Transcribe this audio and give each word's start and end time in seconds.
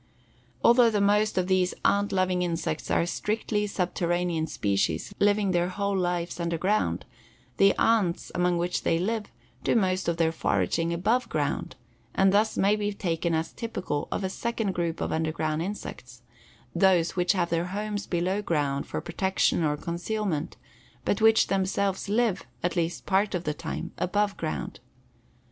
Although 0.63 0.89
the 0.89 0.99
most 0.99 1.37
of 1.37 1.45
these 1.45 1.75
"ant 1.85 2.11
loving" 2.11 2.41
insects 2.41 2.89
are 2.89 3.05
strictly 3.05 3.67
subterranean 3.67 4.47
species, 4.47 5.13
living 5.19 5.51
their 5.51 5.69
whole 5.69 5.95
lives 5.95 6.39
underground, 6.39 7.05
the 7.57 7.75
ants, 7.79 8.31
among 8.33 8.57
which 8.57 8.81
they 8.81 8.97
live, 8.97 9.27
do 9.63 9.75
most 9.75 10.07
of 10.07 10.17
their 10.17 10.31
foraging 10.31 10.91
above 10.91 11.29
ground, 11.29 11.75
and 12.15 12.33
thus 12.33 12.57
may 12.57 12.75
be 12.75 12.91
taken 12.93 13.35
as 13.35 13.53
typical 13.53 14.07
of 14.11 14.23
a 14.23 14.29
second 14.31 14.71
group 14.71 15.01
of 15.01 15.11
underground 15.11 15.61
insects 15.61 16.23
those 16.73 17.15
which 17.15 17.33
have 17.33 17.51
their 17.51 17.65
homes 17.65 18.07
below 18.07 18.41
ground 18.41 18.87
for 18.87 19.01
protection 19.01 19.63
or 19.63 19.77
concealment, 19.77 20.57
but 21.05 21.21
which 21.21 21.45
themselves 21.45 22.09
live, 22.09 22.43
at 22.63 22.75
least 22.75 23.05
part 23.05 23.35
of 23.35 23.43
the 23.43 23.53
time, 23.53 23.91
above 23.99 24.35
ground. 24.35 24.79